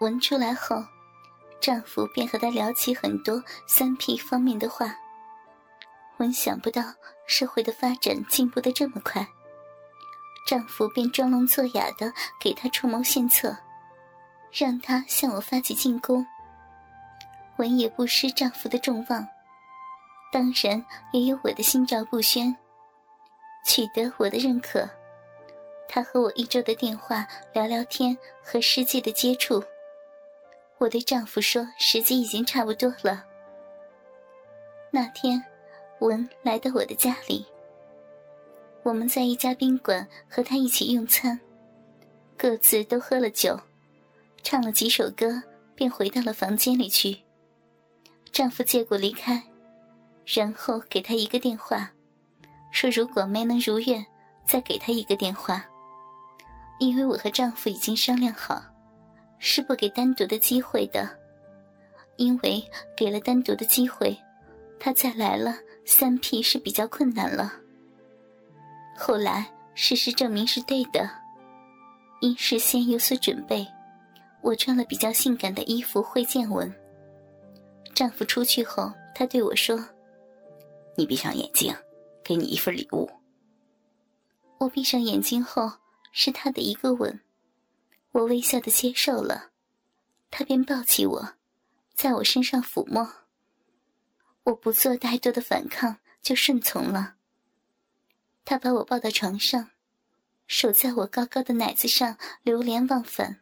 [0.00, 0.84] 闻出来后，
[1.60, 4.96] 丈夫便和她聊起很多三 P 方面的话。
[6.18, 6.82] 文想不到
[7.26, 9.26] 社会的发展进步的这么快，
[10.46, 13.56] 丈夫便装聋作哑的给她出谋献策，
[14.52, 16.24] 让她向我发起进攻。
[17.56, 19.26] 文也不失丈夫的众望，
[20.32, 22.56] 当然也有我的心照不宣。
[23.64, 24.88] 取得我的认可，
[25.88, 29.62] 他和我一周的电话聊聊天和世界的接触。
[30.78, 33.24] 我对丈夫说：“时机已经差不多了。”
[34.90, 35.42] 那天，
[35.98, 37.44] 文来到我的家里，
[38.84, 41.38] 我们在一家宾馆和他一起用餐，
[42.36, 43.58] 各自都喝了酒，
[44.42, 45.42] 唱了几首歌，
[45.74, 47.18] 便回到了房间里去。
[48.30, 49.42] 丈夫借故离开，
[50.24, 51.90] 然后给他一个电话，
[52.70, 54.06] 说如果没能如愿，
[54.46, 55.66] 再给他一个电话，
[56.78, 58.62] 因为我和丈夫已经商量好。
[59.38, 61.08] 是不给单独的机会的，
[62.16, 62.62] 因为
[62.96, 64.16] 给了单独的机会，
[64.78, 67.52] 他再来了三 P 是比较困难了。
[68.96, 71.08] 后来事实证明是对的，
[72.20, 73.66] 因事先有所准备，
[74.42, 76.72] 我穿了比较性感的衣服会见文。
[77.94, 79.78] 丈夫出去后，他对我说
[80.96, 81.74] ：“你闭上眼睛，
[82.24, 83.08] 给你一份礼物。”
[84.58, 85.70] 我闭上眼睛后，
[86.12, 87.20] 是他的一个吻。
[88.18, 89.50] 我微笑的接受了，
[90.28, 91.34] 他便抱起我，
[91.94, 93.08] 在我身上抚摸。
[94.42, 97.14] 我不做太多的反抗，就顺从了。
[98.44, 99.70] 他把我抱到床上，
[100.48, 103.38] 手在我高高的奶子上流连忘返。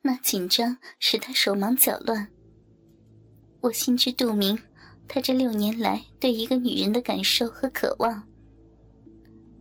[0.00, 2.32] 那紧张使他手忙脚乱。
[3.60, 4.60] 我心知肚明，
[5.06, 8.26] 他这六年来对一个女人的感受和渴望。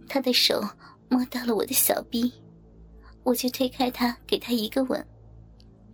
[0.10, 0.60] 他的手
[1.08, 2.41] 摸到了我的小臂。
[3.24, 5.06] 我就推开他，给他一个吻，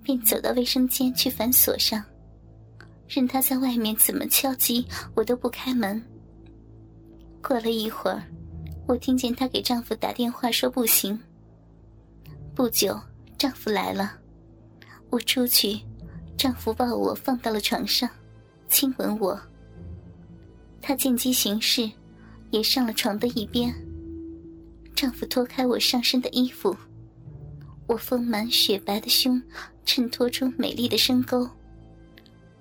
[0.01, 2.03] 便走到卫生间去反锁上，
[3.07, 6.01] 任他在外面怎么敲击，我都不开门。
[7.41, 8.23] 过了一会儿，
[8.87, 11.17] 我听见她给丈夫打电话说不行。
[12.55, 12.99] 不久，
[13.37, 14.17] 丈夫来了，
[15.09, 15.79] 我出去，
[16.37, 18.09] 丈夫抱我放到了床上，
[18.69, 19.39] 亲吻我。
[20.81, 21.89] 他见机行事，
[22.51, 23.73] 也上了床的一边。
[24.95, 26.75] 丈夫脱开我上身的衣服。
[27.87, 29.41] 我丰满雪白的胸
[29.85, 31.49] 衬托出美丽的深沟，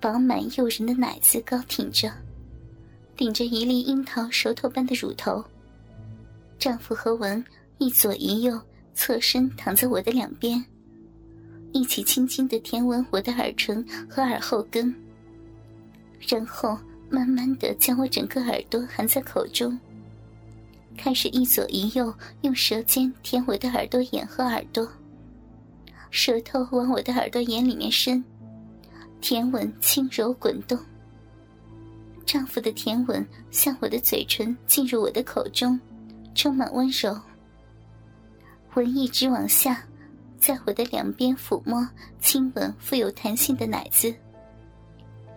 [0.00, 2.08] 饱满诱人的奶子高挺着，
[3.16, 5.44] 顶着一粒樱桃熟透般的乳头。
[6.60, 7.44] 丈夫和文
[7.78, 8.58] 一左一右
[8.94, 10.64] 侧身躺在我的两边，
[11.72, 14.94] 一起轻轻的舔吻我的耳唇和耳后根，
[16.20, 16.78] 然后
[17.10, 19.76] 慢慢的将我整个耳朵含在口中，
[20.96, 24.88] 开始一左一右用舌尖舔我的耳朵眼和耳朵。
[26.10, 28.24] 舌头往我的耳朵眼里面伸，
[29.20, 30.78] 甜吻轻柔滚动。
[32.24, 35.78] 丈夫的甜吻向我的嘴唇进入我的口中，
[36.34, 37.16] 充满温柔。
[38.74, 39.84] 吻一直往下，
[40.38, 41.88] 在我的两边抚摸、
[42.20, 44.14] 亲吻富有弹性的奶子，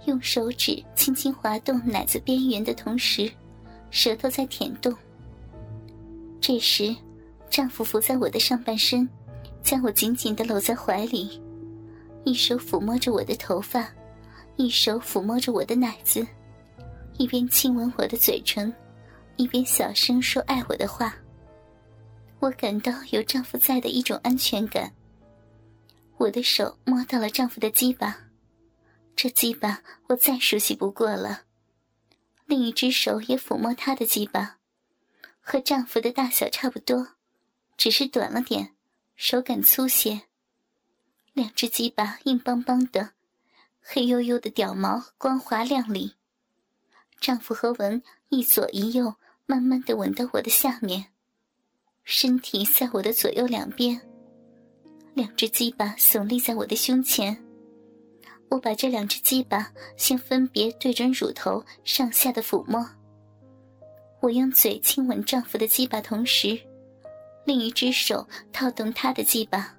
[0.06, 3.32] 用手指轻轻滑动奶子边缘的同时，
[3.92, 4.94] 舌头在舔动。
[6.42, 6.96] 这时，
[7.50, 9.08] 丈夫伏在我的上半身。
[9.64, 11.42] 将我紧紧的搂在怀里，
[12.24, 13.88] 一手抚摸着我的头发，
[14.56, 16.26] 一手抚摸着我的奶子，
[17.18, 18.74] 一边亲吻我的嘴唇，
[19.36, 21.16] 一边小声说爱我的话。
[22.40, 24.92] 我感到有丈夫在的一种安全感。
[26.18, 28.18] 我的手摸到了丈夫的鸡巴，
[29.16, 31.42] 这鸡巴我再熟悉不过了。
[32.46, 34.58] 另一只手也抚摸他的鸡巴，
[35.40, 37.10] 和丈夫的大小差不多，
[37.78, 38.74] 只是短了点。
[39.22, 40.22] 手感粗些，
[41.34, 43.12] 两只鸡巴硬邦邦的，
[43.82, 46.14] 黑黝黝的屌毛光滑亮丽。
[47.20, 49.16] 丈夫和文一左一右，
[49.46, 51.08] 慢慢的吻到我的下面，
[52.06, 54.00] 身体在我的左右两边，
[55.14, 57.44] 两只鸡巴耸立在我的胸前。
[58.48, 62.90] 我把这两只鸡巴先分别对准乳头上下的抚摸，
[64.22, 66.58] 我用嘴亲吻丈夫的鸡巴，同时。
[67.50, 69.76] 另一只手套动他的鸡巴，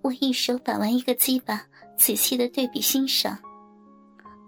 [0.00, 1.62] 我一手把玩一个鸡巴，
[1.98, 3.36] 仔细的对比欣赏，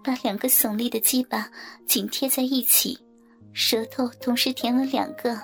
[0.03, 1.47] 把两个耸立的鸡巴
[1.85, 2.97] 紧贴在一起，
[3.53, 5.39] 舌头同时舔了两个，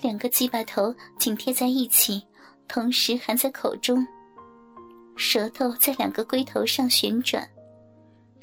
[0.00, 2.26] 两个鸡巴头紧贴在一起，
[2.66, 4.02] 同时含在口中，
[5.14, 7.46] 舌头在两个龟头上旋转，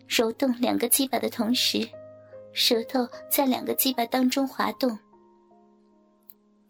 [0.08, 1.80] 揉动两个鸡巴的同时，
[2.54, 4.96] 舌头在两个鸡巴当中滑动。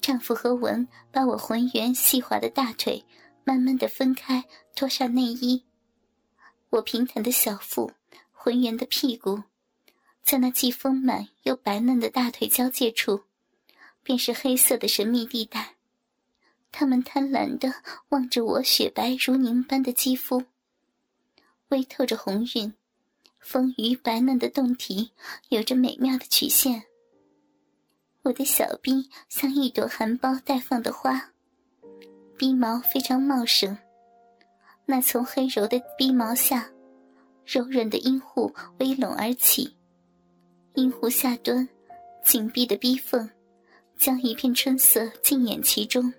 [0.02, 3.06] 丈夫和文把我浑圆细滑的大腿
[3.44, 4.44] 慢慢的分开，
[4.76, 5.64] 脱下内衣。
[6.72, 7.92] 我平坦的小腹，
[8.32, 9.44] 浑圆的屁股，
[10.24, 13.22] 在那既丰满又白嫩的大腿交界处，
[14.02, 15.76] 便是黑色的神秘地带。
[16.72, 17.72] 他们贪婪的
[18.10, 20.46] 望着我雪白如凝般的肌肤，
[21.68, 22.74] 微透着红晕，
[23.40, 25.12] 丰腴白嫩的胴体
[25.50, 26.86] 有着美妙的曲线。
[28.24, 31.20] 我的小臂像一朵含苞待放的花，
[32.38, 33.76] 逼毛非常茂盛。
[34.86, 36.70] 那从黑柔的逼毛下，
[37.46, 39.76] 柔软的阴户微拢而起，
[40.76, 41.68] 阴户下端
[42.24, 43.28] 紧闭的逼缝，
[43.98, 46.14] 将一片春色尽掩其中。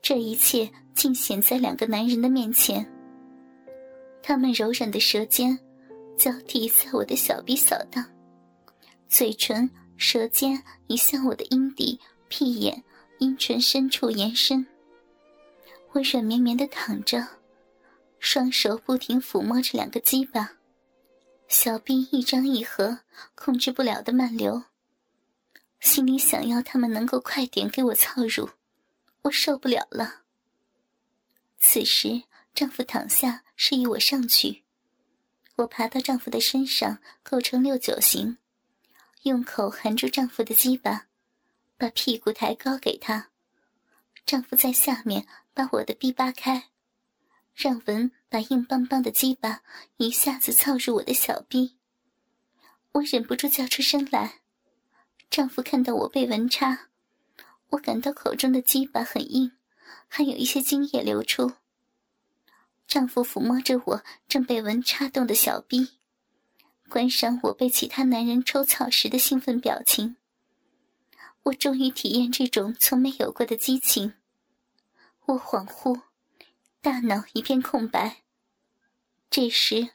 [0.00, 2.86] 这一切尽显在两个男人的面前。
[4.22, 5.58] 他们柔软的舌尖
[6.16, 8.02] 交替在我的小臂扫荡，
[9.08, 12.84] 嘴唇、舌尖已向我的阴蒂、屁眼、
[13.18, 14.66] 阴唇深处延伸。
[15.92, 17.26] 我软绵绵的躺着，
[18.20, 20.52] 双手不停抚摸着两个鸡巴，
[21.48, 23.00] 小臂一张一合，
[23.34, 24.62] 控制不了的漫流。
[25.80, 28.50] 心里想要他们能够快点给我操入。
[29.22, 30.22] 我受不了了。
[31.58, 32.22] 此时，
[32.54, 34.62] 丈夫躺下，示意我上去。
[35.56, 38.38] 我爬到丈夫的身上，构成六九形，
[39.22, 41.06] 用口含住丈夫的鸡巴，
[41.76, 43.30] 把屁股抬高给他。
[44.24, 46.68] 丈夫在下面把我的臂扒开，
[47.54, 49.62] 让文把硬邦邦的鸡巴
[49.96, 51.76] 一下子操入我的小臂。
[52.92, 54.40] 我忍不住叫出声来。
[55.30, 56.88] 丈夫看到我被文插。
[57.70, 59.52] 我感到口中的鸡巴很硬，
[60.06, 61.52] 还有一些精液流出。
[62.86, 65.97] 丈夫抚摸着我正被蚊插动的小臂，
[66.88, 70.16] 观赏我被其他男人抽草时的兴奋表情。
[71.44, 74.14] 我终于体验这种从没有过的激情。
[75.26, 76.00] 我恍惚，
[76.80, 78.22] 大脑一片空白。
[79.30, 79.88] 这时，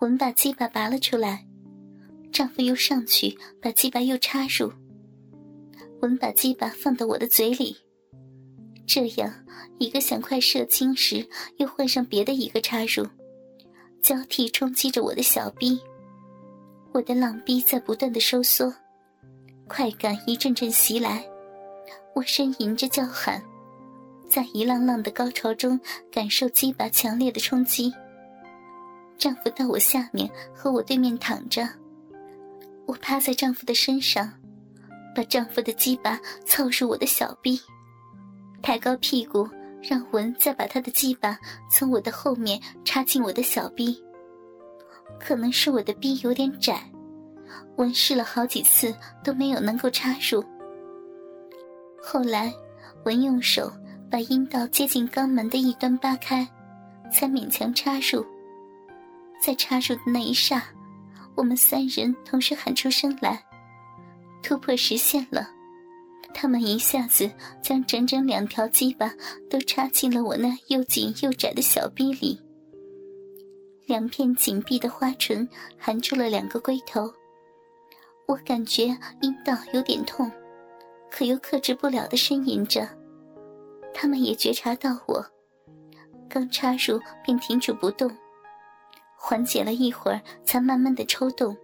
[0.00, 1.46] 文把鸡巴拔了出来，
[2.32, 4.72] 丈夫又上去把鸡巴又插入。
[6.02, 7.76] 文把鸡巴放到我的嘴里，
[8.86, 9.32] 这样
[9.78, 13.06] 一个想快射精时，又换上别的一个插入，
[14.02, 15.80] 交替冲击着我的小臂。
[16.96, 18.72] 我的浪逼在不断的收缩，
[19.68, 21.22] 快感一阵阵袭来，
[22.14, 23.42] 我呻吟着叫喊，
[24.30, 25.78] 在一浪浪的高潮中
[26.10, 27.92] 感受鸡巴强烈的冲击。
[29.18, 31.68] 丈夫到我下面和我对面躺着，
[32.86, 34.32] 我趴在丈夫的身上。
[35.14, 37.60] 把丈夫的鸡巴凑入我的小臂，
[38.62, 39.46] 抬高屁股，
[39.82, 41.38] 让文再把他的鸡巴
[41.70, 44.02] 从我的后面插进我的小臂。
[45.18, 46.80] 可能是我的臂有点窄，
[47.76, 50.44] 文试了好几次都没有能够插入。
[52.02, 52.52] 后来，
[53.04, 53.72] 文用手
[54.10, 56.46] 把阴道接近肛门的一端扒开，
[57.12, 58.24] 才勉强插入。
[59.40, 60.62] 在插入的那一刹，
[61.34, 63.42] 我们三人同时喊出声来。
[64.42, 65.48] 突破实现了，
[66.32, 67.28] 他们一下子
[67.60, 69.12] 将整整两条鸡巴
[69.50, 72.40] 都插进了我那又紧又窄的小逼里。
[73.86, 75.48] 两片紧闭的花唇
[75.78, 77.08] 含住了两个龟头，
[78.26, 78.86] 我感觉
[79.20, 80.28] 阴道有点痛，
[81.08, 82.88] 可又克制不了的呻吟着。
[83.94, 85.24] 他们也觉察到我，
[86.28, 88.10] 刚插入便停止不动，
[89.16, 91.56] 缓解了一会儿，才慢慢的抽动。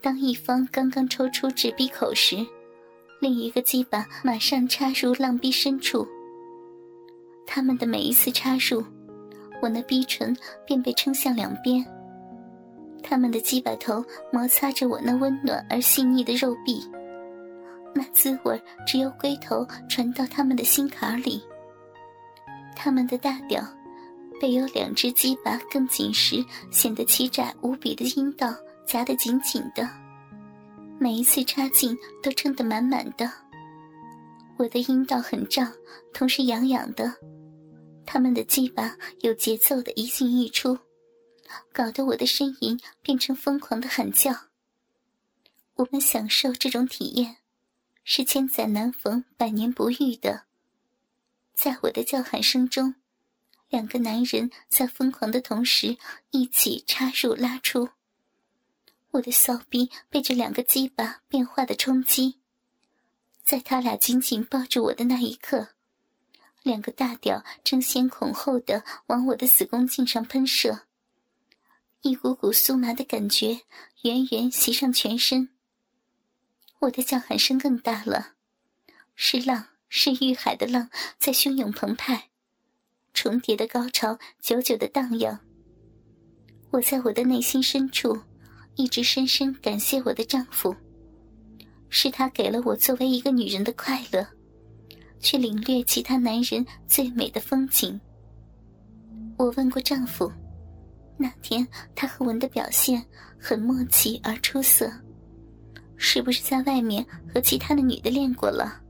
[0.00, 2.38] 当一方刚刚抽出至鼻口时，
[3.20, 6.08] 另一个鸡巴马上插入浪壁深处。
[7.46, 8.82] 他们的每一次插入，
[9.62, 11.82] 我那逼唇便被撑向两边。
[13.02, 16.86] 他们的鸡巴头摩擦着我那温暖而细腻的肉壁，
[17.94, 21.42] 那滋味只有龟头传到他们的心坎里。
[22.74, 23.62] 他们的大屌，
[24.40, 28.52] 被有两只鸡巴更紧实、显得奇窄无比的阴道。
[28.84, 29.88] 夹得紧紧的，
[30.98, 33.30] 每一次插进都撑得满满的。
[34.58, 35.72] 我的阴道很胀，
[36.12, 37.10] 同时痒痒的。
[38.04, 40.78] 他们的鸡巴有节奏的一进一出，
[41.72, 44.48] 搞得我的呻吟变成疯狂的喊叫。
[45.76, 47.38] 我们享受这种体验，
[48.04, 50.44] 是千载难逢、百年不遇的。
[51.54, 52.94] 在我的叫喊声中，
[53.68, 55.96] 两个男人在疯狂的同时
[56.30, 57.88] 一起插入、拉出。
[59.12, 62.38] 我的骚逼被这两个鸡巴变化的冲击，
[63.42, 65.68] 在他俩紧紧抱住我的那一刻，
[66.62, 70.82] 两个大屌争先恐后的往我的子宫颈上喷射，
[72.02, 73.62] 一股股酥麻的感觉
[74.02, 75.48] 源源袭上全身。
[76.80, 78.34] 我的叫喊声更大了，
[79.14, 80.88] 是浪，是欲海的浪
[81.18, 82.30] 在汹涌澎湃，
[83.12, 85.40] 重叠的高潮久久的荡漾。
[86.70, 88.18] 我在我的内心深处，
[88.76, 90.74] 一直深深感谢我的丈夫，
[91.88, 94.26] 是他给了我作为一个女人的快乐，
[95.22, 97.98] 去领略其他男人最美的风景。
[99.38, 100.30] 我问过丈夫，
[101.16, 103.02] 那天他和文的表现
[103.40, 104.92] 很默契而出色，
[105.96, 107.02] 是不是在外面
[107.32, 108.82] 和其他的女的练过了？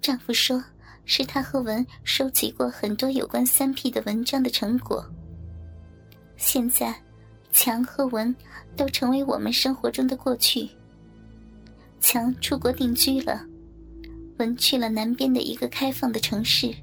[0.00, 0.62] 丈夫说。
[1.06, 5.04] 是他和文收集过很多有关三 P 的文章的成果。
[6.38, 6.98] 现在，
[7.52, 8.34] 强和文
[8.74, 10.66] 都成为我们生活中的过去。
[12.00, 13.44] 强出国定居了，
[14.38, 16.74] 文去了南边的一个开放的城市。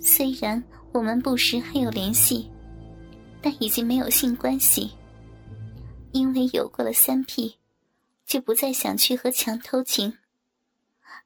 [0.00, 2.50] 虽然我们不时还有联系，
[3.40, 4.90] 但已经没有性关系，
[6.12, 7.56] 因为有过了三 P，
[8.26, 10.18] 就不再想去和强偷情。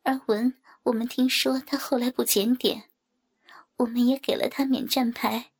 [0.03, 0.55] 而文。
[0.85, 2.83] 我们听说他后来不检点，
[3.77, 5.53] 我们也给了他免战牌。